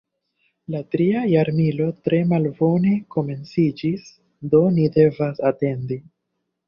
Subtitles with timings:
[0.75, 4.09] La tria jarmilo tre malbone komenciĝis,
[4.55, 6.01] do ni devas atendi.